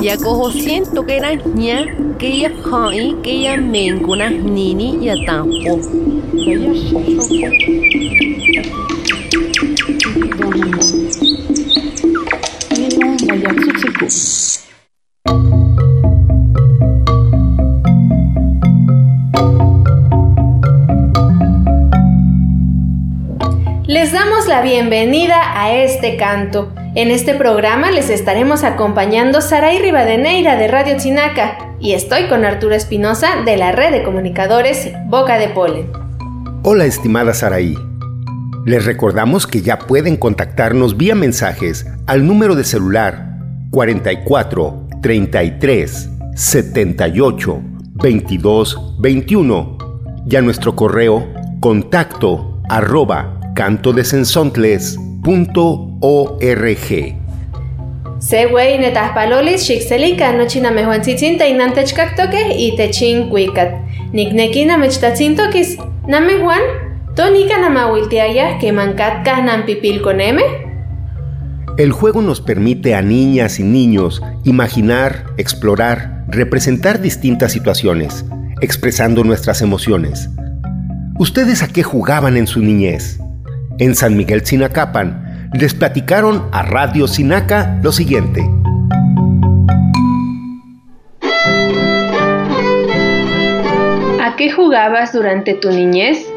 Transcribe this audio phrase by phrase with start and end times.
[0.00, 0.04] sentlaichnexilistle.
[0.04, 5.78] Yakoho siento que era ña, que ya hai, que ya mencuna nini ya tampo.
[23.86, 26.79] Les damos la bienvenida a este canto.
[26.96, 32.74] En este programa les estaremos acompañando Saray Rivadeneira de Radio Chinaca y estoy con Arturo
[32.74, 35.86] Espinosa de la red de comunicadores Boca de Polen.
[36.64, 37.76] Hola estimada Saraí.
[38.66, 43.38] Les recordamos que ya pueden contactarnos vía mensajes al número de celular
[43.70, 47.60] 44 33 78
[48.02, 49.78] 22 21
[50.28, 53.38] y a nuestro correo contacto arroba
[56.00, 57.16] cantodesensontles.org.
[58.20, 63.68] Sewey netahpalolis xikselika nochi namejuantzitzinta inantechkaktoke y techin kuikat.
[64.12, 65.78] Nikneki namechtatzintokis.
[66.06, 66.60] Namejuan,
[67.16, 70.42] tonika namawiltiaya que mankatka nampipilkoneme.
[71.78, 78.24] El juego nos permite a niñas y niños imaginar, explorar, representar distintas situaciones,
[78.60, 80.28] expresando nuestras emociones.
[81.18, 83.18] ¿Ustedes a qué jugaban en su niñez?
[83.78, 88.42] En San Miguel Sinacapan les platicaron a Radio Sinaca lo siguiente.
[94.22, 96.29] ¿A qué jugabas durante tu niñez?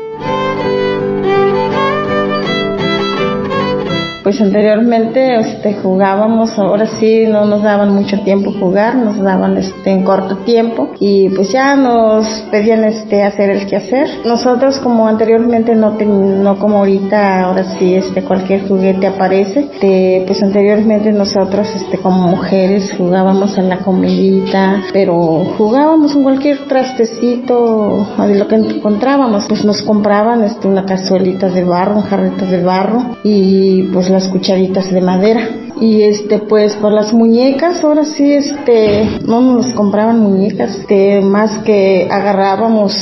[4.23, 9.91] Pues anteriormente este, jugábamos, ahora sí no nos daban mucho tiempo jugar, nos daban este,
[9.91, 14.07] en corto tiempo y pues ya nos pedían este, hacer el quehacer.
[14.25, 20.41] Nosotros como anteriormente no, no como ahorita, ahora sí este, cualquier juguete aparece, este, pues
[20.41, 25.15] anteriormente nosotros este, como mujeres jugábamos en la comidita, pero
[25.57, 31.65] jugábamos en cualquier trastecito de lo que encontrábamos, pues nos compraban este, una cazuelita de
[31.65, 35.49] barro, un jarrito de barro y pues las cucharitas de madera.
[35.81, 41.57] Y este, pues por las muñecas, ahora sí, este, no nos compraban muñecas, este, más
[41.59, 42.95] que agarrábamos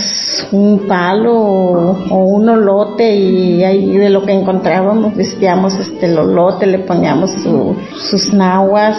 [0.51, 6.66] un palo o, un olote y ahí de lo que encontrábamos vestíamos este el olote,
[6.66, 8.97] le poníamos sus nahuas,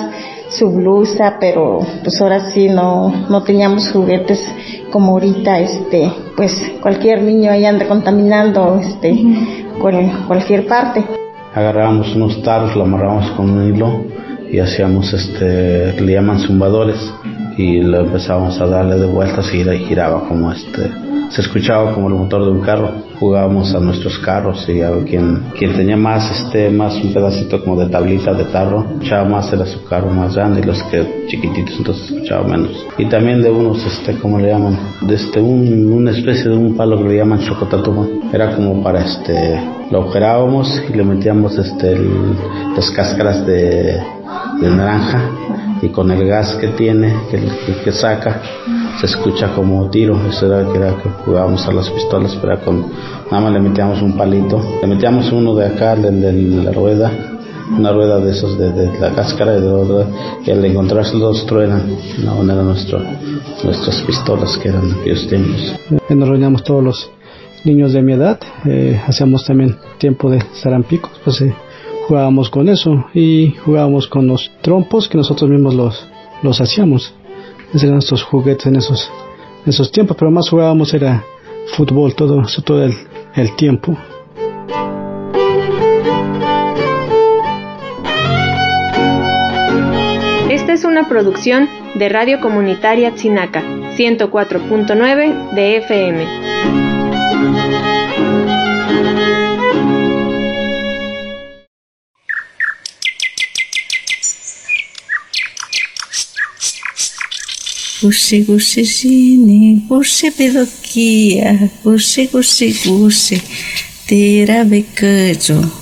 [0.48, 4.44] su blusa, pero pues ahora sí no, no teníamos juguetes
[4.90, 9.24] como ahorita, este, pues cualquier niño ahí anda contaminando, este,
[10.28, 11.04] cualquier parte
[11.54, 14.04] agarrábamos unos tarros, lo amarrábamos con un hilo
[14.50, 16.98] y hacíamos este, le llaman zumbadores
[17.56, 20.90] y lo empezábamos a darle de vueltas y giraba como este,
[21.32, 22.90] se escuchaba como el motor de un carro.
[23.18, 27.76] Jugábamos a nuestros carros y a quien, quien tenía más, este, más un pedacito como
[27.76, 31.78] de tablita de tarro, escuchaba más era su carro más grande y los que chiquititos
[31.78, 32.86] entonces escuchaba menos.
[32.98, 36.76] Y también de unos, este, como le llaman, de este, un, una especie de un
[36.76, 38.06] palo que le llaman chocotatuma.
[38.32, 39.58] Era como para este,
[39.90, 41.96] lo operábamos y le metíamos este,
[42.76, 44.02] las cáscaras de
[44.60, 45.30] naranja
[45.82, 47.42] y con el gas que tiene, que,
[47.84, 48.40] que, saca,
[49.00, 50.16] se escucha como tiro.
[50.28, 52.86] Eso era que, era que jugábamos a las pistolas, pero con,
[53.30, 54.62] nada más le metíamos un palito.
[54.80, 56.32] Le metíamos uno de acá, de, de
[56.62, 57.10] la rueda,
[57.76, 60.06] una rueda de esos, de, de la cáscara, de otra,
[60.46, 61.96] y al encontrarse los truenan.
[62.24, 63.00] No, eran nuestro,
[63.64, 65.74] nuestras pistolas que eran aquellos tiempos.
[66.08, 67.10] Nos reuníamos todos los
[67.64, 71.54] niños de mi edad, eh, hacíamos también tiempo de zarampicos, pues eh,
[72.12, 76.06] jugábamos con eso y jugábamos con los trompos que nosotros mismos los,
[76.42, 77.14] los hacíamos.
[77.70, 79.10] Esos eran nuestros juguetes en esos,
[79.64, 81.24] esos tiempos, pero más jugábamos era
[81.74, 82.92] fútbol todo, todo el,
[83.34, 83.96] el tiempo.
[90.50, 93.62] Esta es una producción de Radio Comunitaria Chinaca,
[93.96, 96.91] 104.9 de FM.
[108.02, 113.42] Κούσι, κούσι, ζήνη, κούσι, επιδοκία, κούσι, κούσι, κούσι,
[114.06, 115.72] τη ραβικότσο.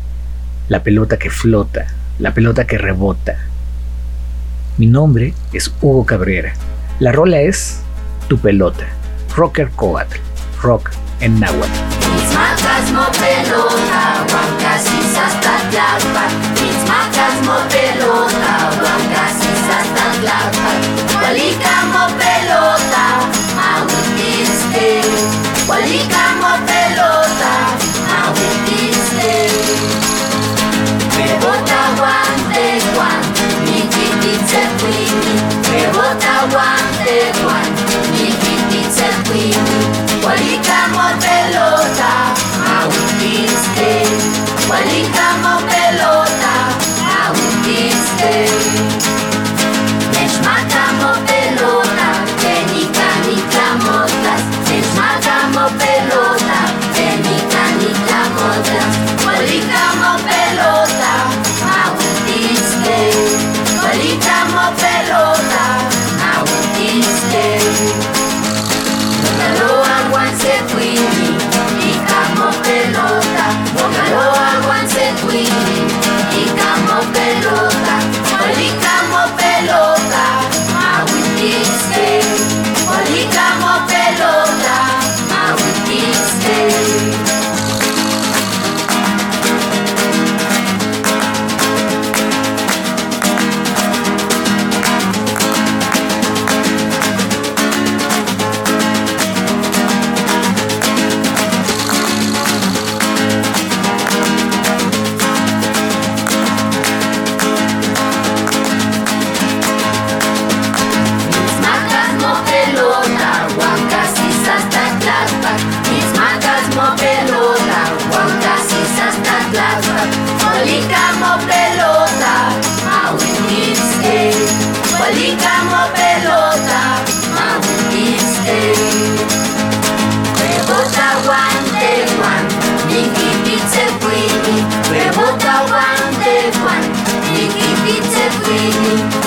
[0.70, 1.88] la pelota que flota,
[2.20, 3.48] la pelota que rebota.
[4.78, 6.54] Mi nombre es Hugo Cabrera.
[7.00, 7.82] La rola es
[8.28, 8.86] Tu pelota.
[9.36, 10.31] Rocker Coatl.
[10.62, 11.92] Rock en náhuatl.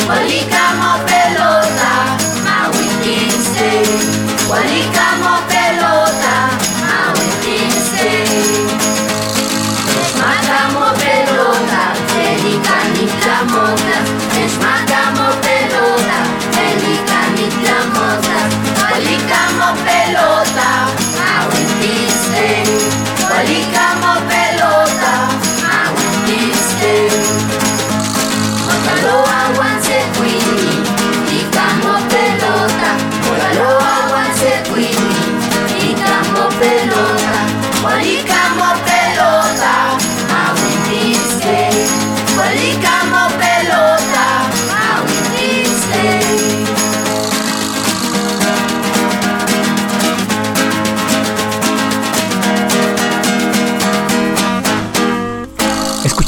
[0.07, 1.14] Bolica Mopé.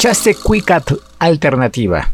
[0.06, 2.12] Escuchaste Quicat Alternativa.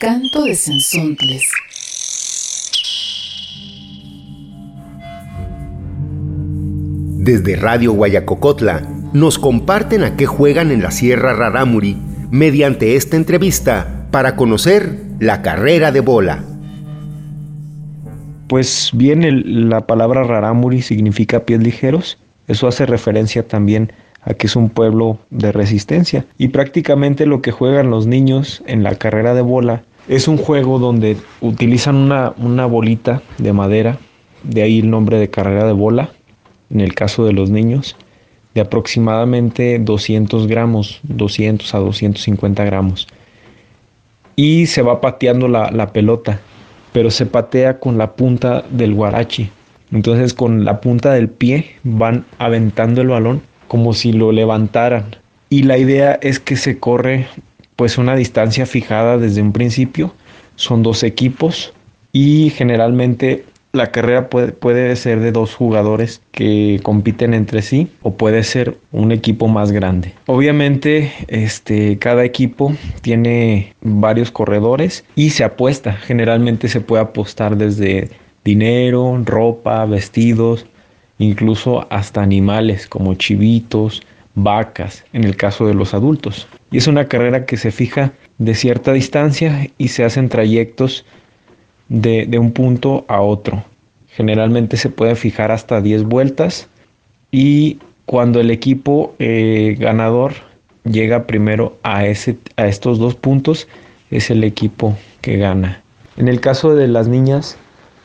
[0.00, 1.44] Canto de Sensontles.
[7.18, 8.80] Desde Radio Guayacocotla
[9.12, 11.96] nos comparten a qué juegan en la Sierra Rarámuri
[12.32, 16.51] mediante esta entrevista para conocer la carrera de bola.
[18.52, 22.18] Pues bien, la palabra Rarámuri significa pies ligeros.
[22.48, 26.26] Eso hace referencia también a que es un pueblo de resistencia.
[26.36, 30.78] Y prácticamente lo que juegan los niños en la carrera de bola es un juego
[30.78, 33.96] donde utilizan una, una bolita de madera,
[34.42, 36.10] de ahí el nombre de carrera de bola,
[36.68, 37.96] en el caso de los niños,
[38.54, 43.08] de aproximadamente 200 gramos, 200 a 250 gramos.
[44.36, 46.42] Y se va pateando la, la pelota
[46.92, 49.50] pero se patea con la punta del guarachi.
[49.90, 55.16] Entonces con la punta del pie van aventando el balón como si lo levantaran.
[55.48, 57.26] Y la idea es que se corre
[57.76, 60.14] pues una distancia fijada desde un principio.
[60.56, 61.72] Son dos equipos
[62.12, 68.14] y generalmente la carrera puede, puede ser de dos jugadores que compiten entre sí o
[68.14, 70.12] puede ser un equipo más grande.
[70.26, 75.92] Obviamente, este, cada equipo tiene varios corredores y se apuesta.
[75.92, 78.10] Generalmente se puede apostar desde
[78.44, 80.66] dinero, ropa, vestidos,
[81.18, 84.02] incluso hasta animales como chivitos,
[84.34, 86.46] vacas, en el caso de los adultos.
[86.70, 91.04] Y es una carrera que se fija de cierta distancia y se hacen trayectos
[91.88, 93.64] de, de un punto a otro.
[94.08, 96.68] Generalmente se puede fijar hasta 10 vueltas
[97.30, 100.34] y cuando el equipo eh, ganador
[100.84, 103.68] llega primero a, ese, a estos dos puntos,
[104.10, 105.82] es el equipo que gana.
[106.16, 107.56] En el caso de las niñas,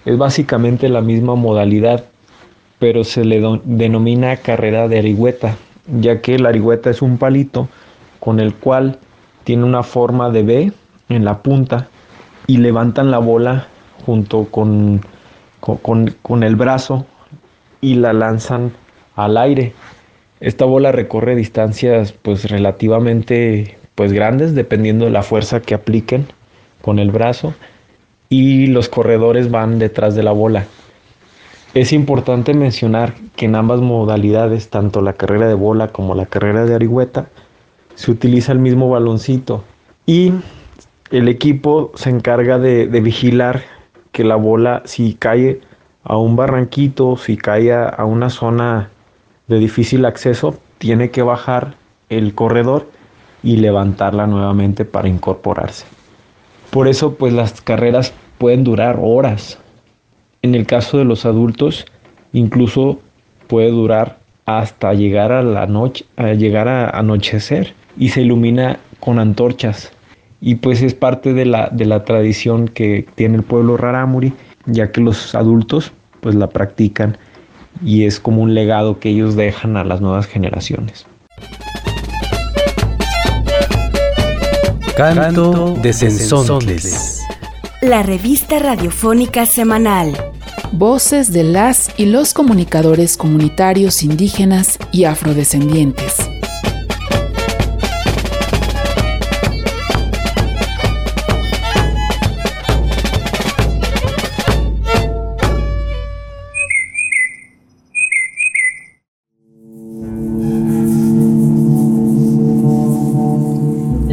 [0.05, 2.05] es básicamente la misma modalidad,
[2.79, 5.57] pero se le denomina carrera de arigüeta,
[6.00, 7.67] ya que la arigüeta es un palito
[8.19, 9.00] con el cual
[9.43, 10.72] tiene una forma de B
[11.10, 11.89] en la punta
[12.48, 13.68] y levantan la bola
[14.06, 15.01] junto con,
[15.60, 17.06] con, con- el brazo
[17.82, 18.72] y la lanzan
[19.16, 19.74] al aire.
[20.39, 26.27] Esta bola recorre distancias pues relativamente pues grandes dependiendo de la fuerza que apliquen
[26.82, 27.54] con el brazo
[28.30, 30.66] y los corredores van detrás de la bola.
[31.74, 36.66] Es importante mencionar que en ambas modalidades, tanto la carrera de bola como la carrera
[36.66, 37.27] de arigüeta,
[37.96, 39.63] se utiliza el mismo baloncito
[40.06, 40.32] y
[41.11, 43.63] el equipo se encarga de, de vigilar
[44.11, 45.61] que la bola si cae
[46.03, 48.89] a un barranquito, si cae a, a una zona
[49.47, 51.75] de difícil acceso, tiene que bajar
[52.09, 52.89] el corredor
[53.43, 55.85] y levantarla nuevamente para incorporarse.
[56.69, 59.59] Por eso pues las carreras pueden durar horas.
[60.41, 61.85] En el caso de los adultos,
[62.33, 62.99] incluso
[63.47, 69.19] puede durar hasta llegar a la noche, a llegar a anochecer y se ilumina con
[69.19, 69.91] antorchas.
[70.39, 74.34] Y pues es parte de la, de la tradición que tiene el pueblo rarámuri,
[74.65, 75.91] ya que los adultos
[76.22, 77.17] pues la practican
[77.84, 81.06] y es como un legado que ellos dejan a las nuevas generaciones.
[84.96, 87.22] Canto de Sensontles.
[87.82, 90.17] La revista radiofónica semanal.
[90.72, 96.27] Voces de las y los comunicadores comunitarios indígenas y afrodescendientes.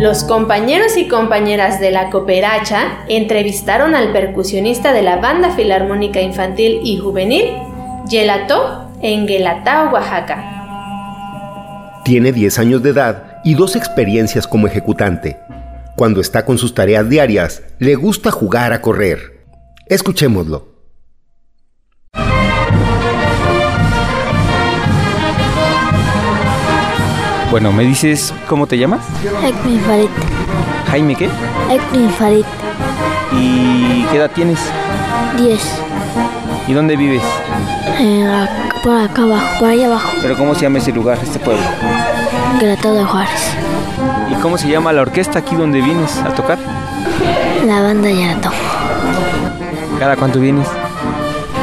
[0.05, 6.81] Los compañeros y compañeras de la Cooperacha entrevistaron al percusionista de la Banda Filarmónica Infantil
[6.85, 7.55] y Juvenil,
[8.11, 12.03] Yelato, en Guelatao, Oaxaca.
[12.05, 15.39] Tiene 10 años de edad y dos experiencias como ejecutante.
[15.97, 19.47] Cuando está con sus tareas diarias, le gusta jugar a correr.
[19.87, 20.74] Escuchémoslo.
[27.55, 29.01] Bueno, ¿me dices cómo te llamas?
[29.45, 30.09] Ekmin Farid.
[30.91, 31.31] Jaime, ¿qué?
[31.71, 32.45] Ekmin Farid.
[33.31, 34.59] ¿Y qué edad tienes?
[35.37, 35.61] 10.
[36.67, 37.23] ¿Y dónde vives?
[38.01, 38.49] Eh,
[38.83, 40.11] por acá abajo, por allá abajo.
[40.21, 41.63] ¿Pero cómo se llama ese lugar, este pueblo?
[42.61, 43.53] Gratado de Juárez.
[44.33, 46.59] ¿Y cómo se llama la orquesta aquí donde vienes a tocar?
[47.65, 48.51] La banda Yarato.
[50.01, 50.67] ¿Cada cuánto vienes?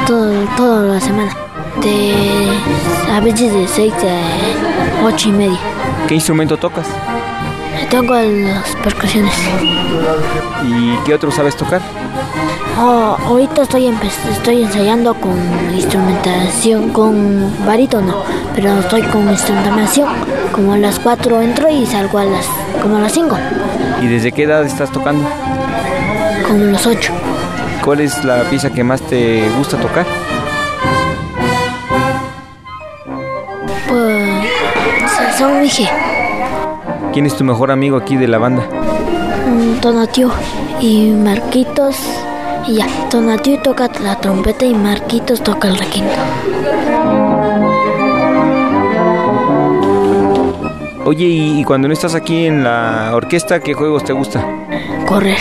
[0.07, 1.35] Todo, toda la semana.
[1.81, 2.47] De,
[3.11, 5.59] a veces de 6 a 8 y media.
[6.07, 6.87] ¿Qué instrumento tocas?
[7.89, 9.33] Toco las percusiones.
[10.63, 11.81] ¿Y qué otro sabes tocar?
[12.79, 13.93] Oh, ahorita estoy,
[14.31, 15.37] estoy ensayando con
[15.73, 18.23] instrumentación, con barítono,
[18.55, 20.09] pero estoy con instrumentación.
[20.51, 22.45] Como a las 4 entro y salgo a las,
[22.81, 23.37] como a las 5.
[24.01, 25.27] ¿Y desde qué edad estás tocando?
[26.47, 27.13] Como los ocho.
[27.83, 30.05] ¿Cuál es la pieza que más te gusta tocar?
[35.41, 35.89] Son dije,
[37.13, 38.63] ¿Quién es tu mejor amigo aquí de la banda?
[39.47, 40.31] mm, Tonatio
[40.79, 41.95] y Marquitos.
[42.67, 46.13] Y ya, Tonatio toca la trompeta y Marquitos toca el requinto.
[51.05, 54.45] Oye, y, y cuando no estás aquí en la orquesta, ¿qué juegos te gusta?
[55.07, 55.39] Correr.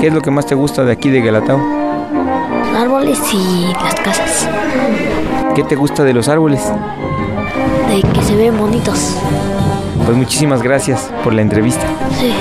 [0.00, 1.60] ¿Qué es lo que más te gusta de aquí de Galatao?
[2.78, 4.48] Árboles y las casas.
[5.56, 6.60] ¿Qué te gusta de los árboles?
[7.88, 9.16] De que se ven bonitos.
[10.04, 11.86] Pues muchísimas gracias por la entrevista.
[12.18, 12.34] Sí.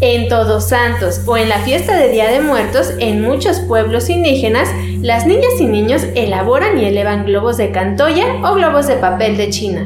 [0.00, 4.68] En Todos Santos o en la fiesta de Día de Muertos, en muchos pueblos indígenas,
[5.00, 9.50] las niñas y niños elaboran y elevan globos de cantoya o globos de papel de
[9.50, 9.84] China.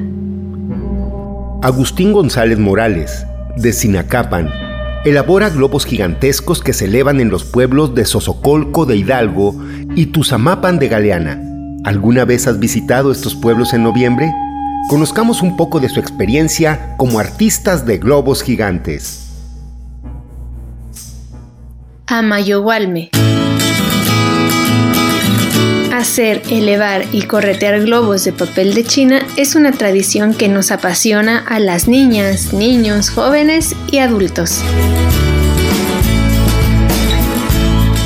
[1.63, 4.63] Agustín González Morales, de Sinacapan,
[5.05, 9.55] elabora globos gigantescos que se elevan en los pueblos de Sosocolco de Hidalgo
[9.95, 11.41] y Tuzamapan de Galeana.
[11.85, 14.33] ¿Alguna vez has visitado estos pueblos en noviembre?
[14.89, 19.21] Conozcamos un poco de su experiencia como artistas de globos gigantes.
[22.07, 23.11] Amayogualme.
[25.93, 31.39] Hacer, elevar y corretear globos de papel de China es una tradición que nos apasiona
[31.39, 34.63] a las niñas, niños, jóvenes y adultos.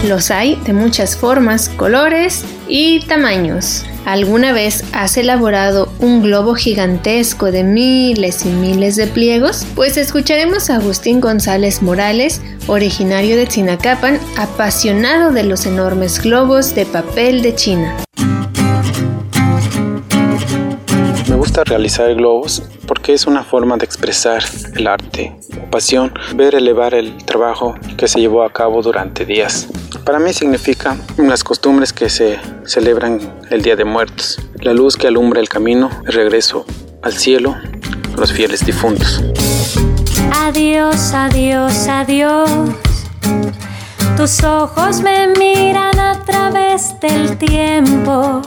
[0.06, 3.84] Los hay de muchas formas, colores y tamaños.
[4.04, 9.66] ¿Alguna vez has elaborado un globo gigantesco de miles y miles de pliegos?
[9.74, 16.86] Pues escucharemos a Agustín González Morales, originario de Chinacapan, apasionado de los enormes globos de
[16.86, 17.96] papel de China.
[21.28, 24.42] Me gusta realizar globos porque es una forma de expresar
[24.74, 25.36] el arte,
[25.70, 29.68] pasión, ver elevar el trabajo que se llevó a cabo durante días.
[30.08, 35.06] Para mí significa las costumbres que se celebran el Día de Muertos, la luz que
[35.06, 36.64] alumbra el camino, el regreso
[37.02, 37.54] al cielo,
[38.16, 39.22] los fieles difuntos.
[40.32, 42.50] Adiós, adiós, adiós.
[44.16, 48.40] Tus ojos me miran a través del tiempo.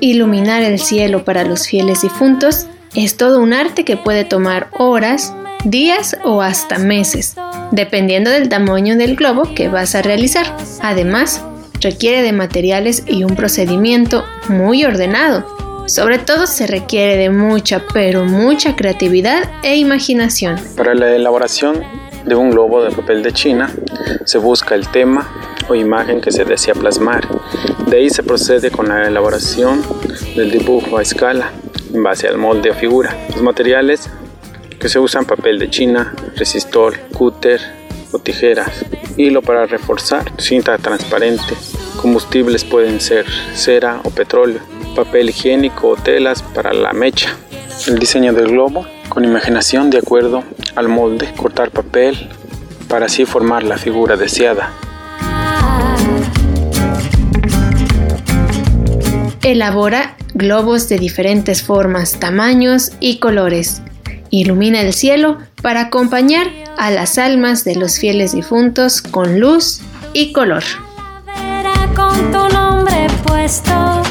[0.00, 5.32] Iluminar el cielo para los fieles difuntos es todo un arte que puede tomar horas,
[5.64, 7.36] días o hasta meses,
[7.70, 10.56] dependiendo del tamaño del globo que vas a realizar.
[10.80, 11.44] Además,
[11.80, 15.46] requiere de materiales y un procedimiento muy ordenado.
[15.86, 20.56] Sobre todo se requiere de mucha, pero mucha creatividad e imaginación.
[20.76, 21.82] Para la elaboración
[22.24, 23.70] de un globo de papel de China
[24.24, 25.28] se busca el tema
[25.68, 27.26] o imagen que se desea plasmar.
[27.86, 29.82] De ahí se procede con la elaboración
[30.36, 31.50] del dibujo a escala
[31.92, 33.16] en base al molde o figura.
[33.30, 34.08] Los materiales
[34.82, 37.60] que se usan papel de China, resistor, cúter
[38.10, 38.84] o tijeras,
[39.16, 41.54] hilo para reforzar, cinta transparente,
[42.00, 44.58] combustibles pueden ser cera o petróleo,
[44.96, 47.36] papel higiénico o telas para la mecha.
[47.86, 50.42] El diseño del globo con imaginación de acuerdo
[50.74, 52.28] al molde, cortar papel
[52.88, 54.72] para así formar la figura deseada.
[59.42, 63.80] Elabora globos de diferentes formas, tamaños y colores.
[64.34, 66.46] Ilumina el cielo para acompañar
[66.78, 69.82] a las almas de los fieles difuntos con luz
[70.14, 70.64] y color.
[71.94, 74.02] Con tu nombre puesto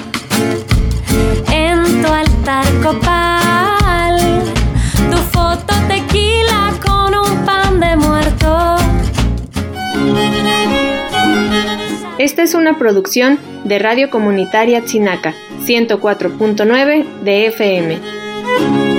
[1.51, 4.43] en tu altar copal.
[5.09, 8.77] Tu foto tequila con un pan de muerto.
[12.19, 15.33] Esta es una producción de Radio Comunitaria Chinaca,
[15.65, 18.90] 104.9 de FM.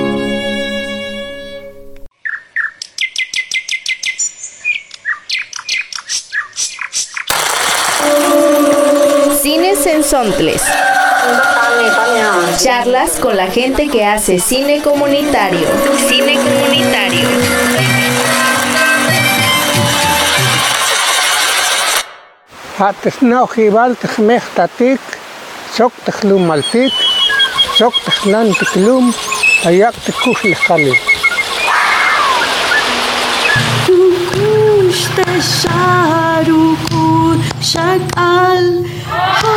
[12.57, 15.67] Charlas con la gente que hace cine comunitario.
[16.07, 17.27] Cine comunitario.
[22.79, 25.01] Atesnau jibal tejmej tatik,
[25.75, 26.93] sok tejlum maltik,
[27.77, 29.13] sok tejnan tiklum,
[29.67, 30.95] ayak tekush lejali.
[33.85, 36.57] Tukush tesharukun
[37.59, 38.65] shakal,
[39.11, 39.52] ha para yuna kashahar.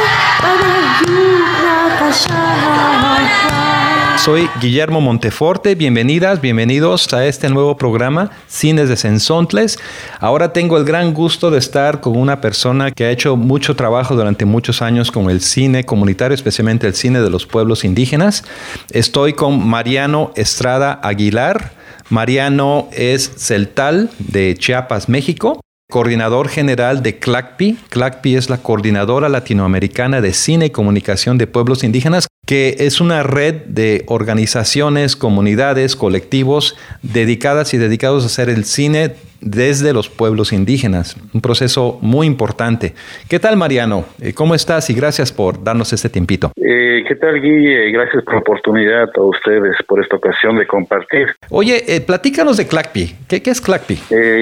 [4.27, 5.77] Soy Guillermo Monteforte.
[5.77, 9.79] Bienvenidas, bienvenidos a este nuevo programa Cines de Sensontles.
[10.19, 14.17] Ahora tengo el gran gusto de estar con una persona que ha hecho mucho trabajo
[14.17, 18.45] durante muchos años con el cine comunitario, especialmente el cine de los pueblos indígenas.
[18.91, 21.73] Estoy con Mariano Estrada Aguilar.
[22.09, 27.79] Mariano es celtal de Chiapas, México coordinador general de CLACPI.
[27.89, 33.23] CLACPI es la Coordinadora Latinoamericana de Cine y Comunicación de Pueblos Indígenas, que es una
[33.23, 39.15] red de organizaciones, comunidades, colectivos dedicadas y dedicados a hacer el cine
[39.47, 41.17] desde los pueblos indígenas.
[41.33, 42.95] Un proceso muy importante.
[43.31, 44.05] ¿Qué tal, Mariano?
[44.21, 44.91] Eh, ¿Cómo estás?
[44.91, 46.53] Y gracias por darnos este tiempito.
[46.57, 47.93] Eh, ¿Qué tal, Guille?
[47.93, 51.29] Gracias por la oportunidad a ustedes por esta ocasión de compartir.
[51.51, 53.17] Oye, eh, platícanos de CLACPI.
[53.29, 53.99] ¿Qué, qué es CLACPI?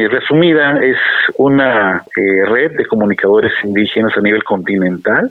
[0.08, 0.96] resumida, es
[1.36, 5.30] una red de comunicadores indígenas a nivel continental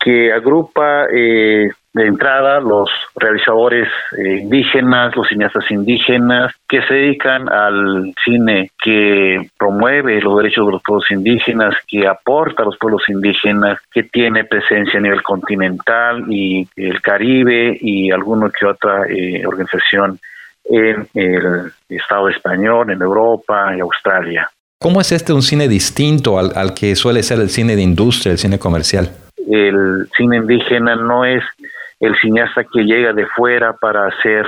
[0.00, 7.48] que agrupa eh, de entrada los realizadores eh, indígenas, los cineastas indígenas que se dedican
[7.48, 13.02] al cine que promueve los derechos de los pueblos indígenas, que aporta a los pueblos
[13.08, 19.44] indígenas, que tiene presencia a nivel continental y el Caribe y alguna que otra eh,
[19.44, 20.20] organización
[20.64, 24.48] en el Estado español, en Europa y Australia.
[24.78, 28.32] ¿Cómo es este un cine distinto al, al que suele ser el cine de industria,
[28.32, 29.10] el cine comercial?
[29.50, 31.42] El cine indígena no es
[32.00, 34.46] el cineasta que llega de fuera para hacer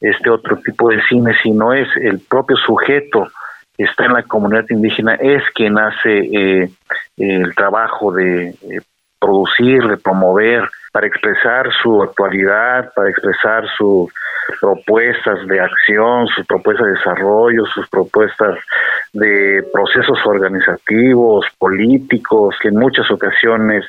[0.00, 3.28] este otro tipo de cine, sino es el propio sujeto
[3.76, 6.70] que está en la comunidad indígena, es quien hace eh,
[7.18, 8.80] el trabajo de eh,
[9.18, 14.10] producir, de promover, para expresar su actualidad, para expresar sus
[14.58, 18.58] propuestas de acción, sus propuestas de desarrollo, sus propuestas
[19.12, 23.84] de procesos organizativos, políticos, que en muchas ocasiones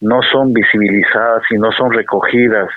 [0.00, 2.68] no son visibilizadas y no son recogidas.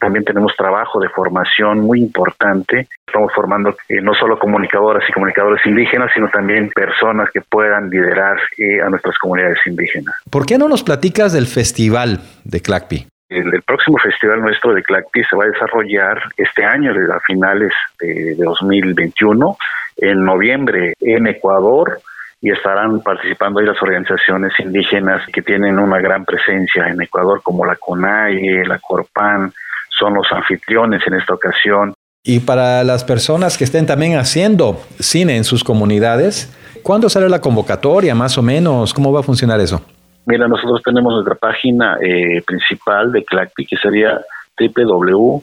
[0.00, 2.88] También tenemos trabajo de formación muy importante.
[3.06, 8.36] Estamos formando eh, no solo comunicadoras y comunicadores indígenas, sino también personas que puedan liderar
[8.58, 10.16] eh, a nuestras comunidades indígenas.
[10.28, 13.06] ¿Por qué no nos platicas del festival de CLACPI?
[13.28, 18.34] El, próximo festival nuestro de CLACPI se va a desarrollar este año, a finales de
[18.36, 19.56] 2021,
[19.98, 22.00] en noviembre en Ecuador,
[22.40, 27.66] y estarán participando ahí las organizaciones indígenas que tienen una gran presencia en Ecuador, como
[27.66, 29.52] la CONAIE, la CORPAN,
[29.98, 31.92] son los anfitriones en esta ocasión.
[32.24, 37.40] Y para las personas que estén también haciendo cine en sus comunidades, ¿cuándo sale la
[37.40, 38.94] convocatoria más o menos?
[38.94, 39.82] ¿Cómo va a funcionar eso?
[40.28, 44.20] Mira, nosotros tenemos nuestra página eh, principal de CLACPI, que sería
[44.58, 45.42] www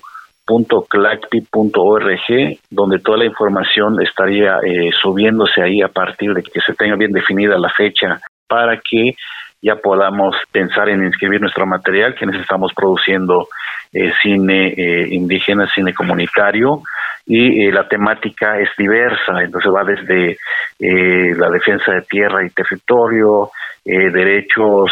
[0.90, 6.96] .clacpi.org, donde toda la información estaría eh, subiéndose ahí a partir de que se tenga
[6.96, 9.16] bien definida la fecha para que
[9.62, 13.48] ya podamos pensar en inscribir nuestro material, quienes estamos produciendo
[13.96, 16.84] eh, cine eh, indígena, cine comunitario,
[17.28, 20.38] y la temática es diversa, entonces va desde
[20.78, 23.50] la defensa de tierra y territorio,
[23.84, 24.92] derechos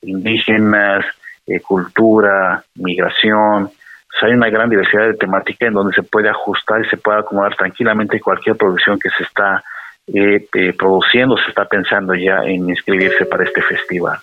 [0.00, 1.04] indígenas,
[1.66, 3.68] cultura, migración,
[4.22, 7.56] hay una gran diversidad de temática en donde se puede ajustar y se puede acomodar
[7.56, 9.64] tranquilamente cualquier producción que se está
[10.06, 14.18] eh, eh, produciendo, se está pensando ya en inscribirse para este festival.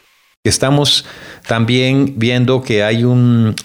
[0.46, 1.04] Estamos
[1.50, 3.04] también viendo que hay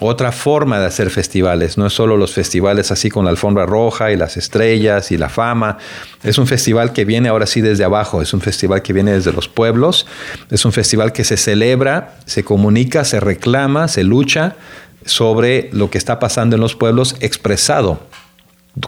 [0.00, 4.10] otra forma de hacer festivales, no es solo los festivales así con la alfombra roja
[4.10, 5.78] y las estrellas y la fama,
[6.24, 9.32] es un festival que viene ahora sí desde abajo, es un festival que viene desde
[9.32, 10.08] los pueblos,
[10.50, 14.56] es un festival que se celebra, se comunica, se reclama, se lucha
[15.04, 18.00] sobre lo que está pasando en los pueblos expresado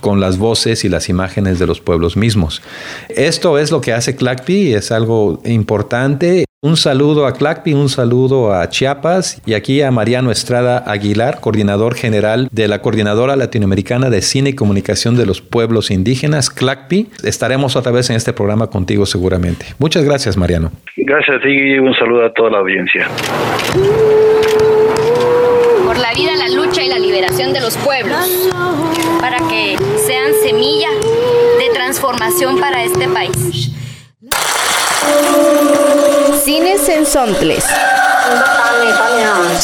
[0.01, 2.63] con las voces y las imágenes de los pueblos mismos.
[3.09, 6.46] Esto es lo que hace CLACPI, es algo importante.
[6.67, 11.95] Un saludo a CLACPI, un saludo a Chiapas y aquí a Mariano Estrada Aguilar, coordinador
[11.95, 17.07] general de la Coordinadora Latinoamericana de Cine y Comunicación de los Pueblos Indígenas, CLACPI.
[17.23, 19.65] Estaremos otra vez en este programa contigo seguramente.
[19.79, 20.73] Muchas gracias, Mariano.
[20.97, 23.07] Gracias a ti y un saludo a toda la audiencia
[25.97, 28.51] la vida, la lucha y la liberación de los pueblos,
[29.21, 30.89] para que sean semilla
[31.61, 33.73] de transformación para este país.
[36.35, 37.65] Cines en Sontles.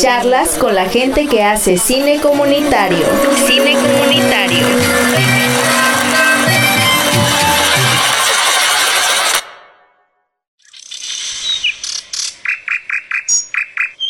[0.00, 3.06] Charlas con la gente que hace cine comunitario.
[3.46, 4.66] Cine comunitario.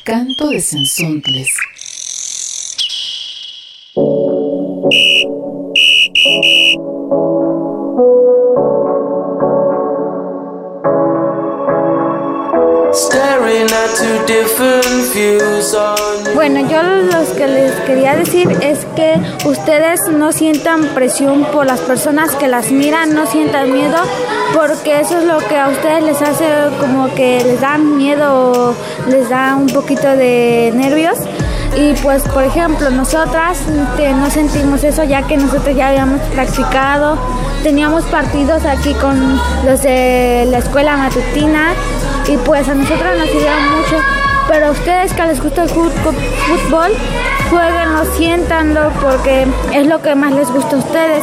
[0.04, 1.48] Canto de Sensontles.
[16.35, 21.81] Bueno, yo lo que les quería decir es que ustedes no sientan presión por las
[21.81, 23.98] personas que las miran, no sientan miedo,
[24.55, 26.46] porque eso es lo que a ustedes les hace
[26.81, 28.74] como que les da miedo,
[29.09, 31.18] les da un poquito de nervios.
[31.76, 37.16] Y pues, por ejemplo, nosotras este, no sentimos eso ya que nosotros ya habíamos practicado,
[37.62, 41.72] teníamos partidos aquí con los de la escuela matutina
[42.28, 43.96] y pues a nosotros nos sirvieron mucho.
[44.48, 46.92] Pero a ustedes que les gusta el fútbol,
[47.50, 51.22] jueguenlo, siéntanlo porque es lo que más les gusta a ustedes.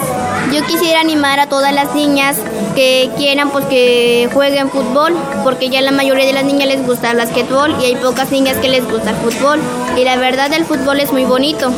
[0.54, 2.38] Yo quisiera animar a todas las niñas
[2.76, 7.12] que quieran pues que jueguen fútbol, porque ya la mayoría de las niñas les gusta
[7.12, 9.60] el basquetbol y hay pocas niñas que les gusta el fútbol.
[9.98, 11.72] Y la verdad el fútbol es muy bonito.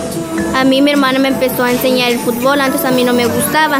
[0.55, 3.25] A mí mi hermana me empezó a enseñar el fútbol, antes a mí no me
[3.25, 3.79] gustaba.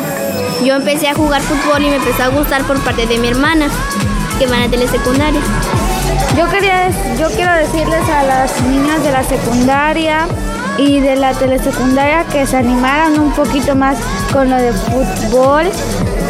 [0.63, 3.67] Yo empecé a jugar fútbol y me empezó a gustar por parte de mi hermana,
[4.41, 5.39] que van a telesecundaria.
[6.35, 10.25] Yo, quería, yo quiero decirles a las niñas de la secundaria
[10.79, 13.99] y de la telesecundaria que se animaran un poquito más
[14.33, 15.65] con lo de fútbol.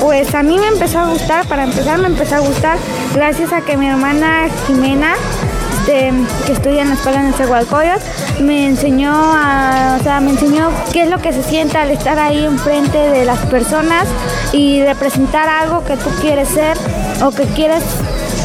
[0.01, 2.77] Pues a mí me empezó a gustar, para empezar me empezó a gustar
[3.13, 5.13] gracias a que mi hermana Jimena
[5.81, 6.11] este,
[6.45, 11.09] que estudia en la escuela en el me enseñó o sea, me enseñó qué es
[11.09, 14.07] lo que se siente al estar ahí enfrente de las personas
[14.51, 16.77] y representar algo que tú quieres ser
[17.23, 17.83] o que quieres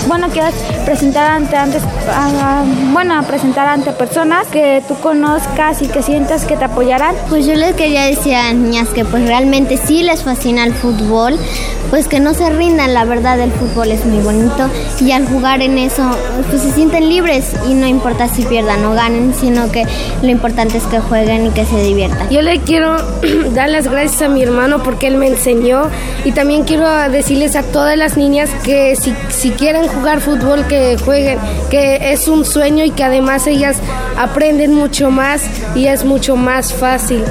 [0.07, 0.55] bueno, quieras
[0.87, 1.83] presentar ante antes,
[2.93, 7.15] bueno, presentar ante personas que tú conozcas y que sientas que te apoyarán.
[7.29, 11.37] Pues yo les quería decir a niñas que pues realmente sí les fascina el fútbol,
[11.91, 14.71] pues que no se rindan, la verdad el fútbol es muy bonito
[15.01, 16.03] y al jugar en eso
[16.49, 19.85] pues se sienten libres y no importa si pierdan o ganen, sino que
[20.23, 22.31] lo importante es que jueguen y que se diviertan.
[22.31, 22.97] Yo le quiero
[23.55, 25.91] dar las gracias a mi hermano porque él me enseñó
[26.25, 30.76] y también quiero decirles a todas las niñas que si, si quieren jugar fútbol que
[31.05, 31.39] jueguen,
[31.71, 33.79] que es un sueño y que además ellas
[34.17, 35.43] aprenden mucho más
[35.75, 37.25] y es mucho más fácil.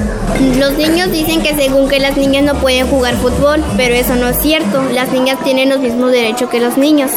[0.58, 4.28] Los niños dicen que según que las niñas no pueden jugar fútbol, pero eso no
[4.28, 4.82] es cierto.
[4.92, 7.10] Las niñas tienen los mismos derechos que los niños.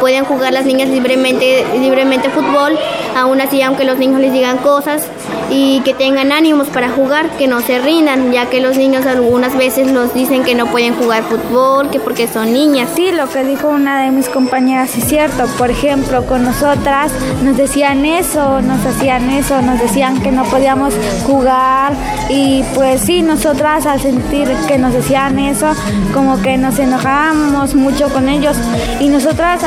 [0.00, 2.78] Pueden jugar las niñas libremente, libremente fútbol,
[3.16, 5.04] aún así aunque los niños les digan cosas,
[5.50, 9.56] y que tengan ánimos para jugar, que no se rindan, ya que los niños algunas
[9.56, 12.88] veces nos dicen que no pueden jugar fútbol, que porque son niñas.
[12.94, 15.46] Sí, lo que dijo una de mis compañeras es cierto.
[15.58, 20.94] Por ejemplo, con nosotras nos decían eso, nos hacían eso, nos decían que no podíamos
[21.26, 21.92] jugar
[22.28, 25.72] y pues sí, nosotras al sentir que nos decían eso,
[26.12, 28.56] como que nos enojábamos mucho con ellos
[29.00, 29.62] y nosotras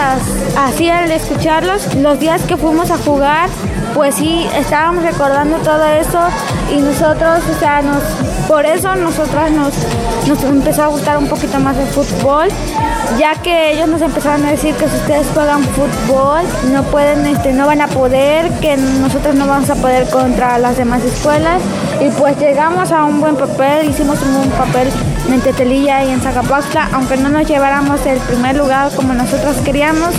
[0.58, 3.50] así al escucharlos, los días que fuimos a jugar,
[4.00, 6.20] pues sí, estábamos recordando todo eso
[6.72, 8.02] y nosotros, o sea, nos,
[8.48, 9.74] por eso nosotras nos,
[10.26, 12.48] nos empezó a gustar un poquito más el fútbol,
[13.20, 17.52] ya que ellos nos empezaron a decir que si ustedes juegan fútbol no pueden, este,
[17.52, 21.62] no van a poder, que nosotros no vamos a poder contra las demás escuelas.
[22.00, 24.90] Y pues llegamos a un buen papel, hicimos un buen papel
[25.34, 30.14] en Tetelilla y en Zacapaxtla, aunque no nos lleváramos el primer lugar como nosotros queríamos,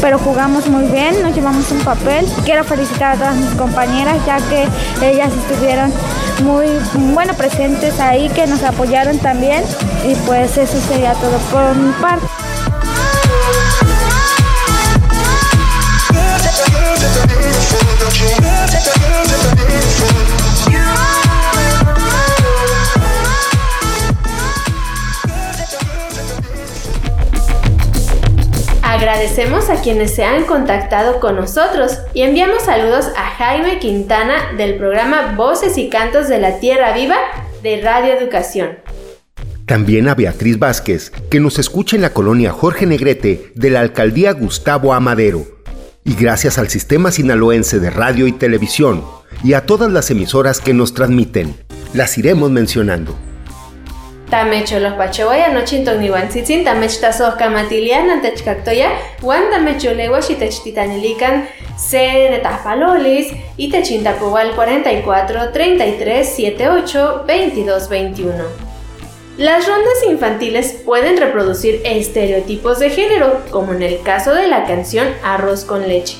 [0.00, 2.26] pero jugamos muy bien, nos llevamos un papel.
[2.44, 4.66] Quiero felicitar a todas mis compañeras ya que
[5.02, 5.92] ellas estuvieron
[6.42, 6.66] muy
[7.14, 9.62] bueno presentes ahí, que nos apoyaron también
[10.06, 12.45] y pues eso sería todo por mi parte.
[29.36, 34.76] Agradecemos a quienes se han contactado con nosotros y enviamos saludos a Jaime Quintana del
[34.76, 37.16] programa Voces y Cantos de la Tierra Viva
[37.62, 38.78] de Radio Educación.
[39.66, 44.32] También a Beatriz Vázquez, que nos escucha en la colonia Jorge Negrete de la alcaldía
[44.32, 45.44] Gustavo Amadero.
[46.02, 49.04] Y gracias al Sistema Sinaloense de Radio y Televisión
[49.44, 51.54] y a todas las emisoras que nos transmiten.
[51.92, 53.14] Las iremos mencionando.
[54.30, 58.90] Tamecho los pachawaya no chinton ni wan tzitzin, tamech tasoh kamatilian antech kaktoya,
[59.22, 68.44] wan tamecho lewa xitech titanilikan se netahpalolis y techintapowal 44 33 78 22 21.
[69.38, 75.06] Las rondas infantiles pueden reproducir estereotipos de género, como en el caso de la canción
[75.22, 76.16] Arroz con leche.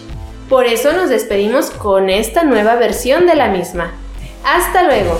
[0.50, 3.94] Por eso nos despedimos con esta nueva versión de la misma.
[4.44, 5.18] Hasta luego.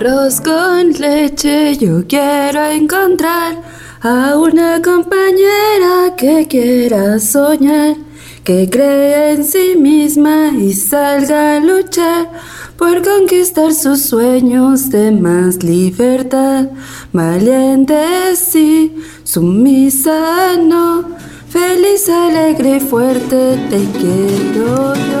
[0.00, 3.60] Arroz con leche, yo quiero encontrar
[4.00, 7.96] a una compañera que quiera soñar,
[8.42, 12.30] que crea en sí misma y salga a luchar
[12.78, 16.68] por conquistar sus sueños de más libertad.
[17.12, 18.02] Valiente
[18.36, 21.10] sí, sumisa no,
[21.50, 25.20] feliz, alegre y fuerte te quiero yo.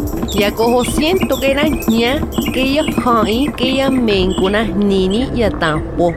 [0.31, 0.39] sensaixnextilistle.
[0.39, 2.21] Yakoho siento que era ña
[2.53, 6.13] que ya hai que ya mencuna nini ya tampo.